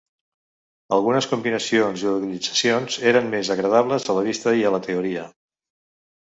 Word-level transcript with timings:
Algunes 0.95 1.27
combinacions 1.33 2.05
i 2.05 2.09
organitzacions 2.11 2.97
eren 3.13 3.29
més 3.35 3.53
agradables 3.57 4.09
a 4.15 4.17
la 4.21 4.25
vista 4.31 4.55
i 4.63 4.67
a 4.67 4.73
la 4.79 4.83
teoria. 4.91 5.29